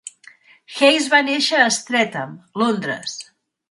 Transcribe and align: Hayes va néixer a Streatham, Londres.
Hayes 0.77 1.11
va 1.15 1.21
néixer 1.29 1.61
a 1.67 1.69
Streatham, 1.79 2.37
Londres. 2.65 3.19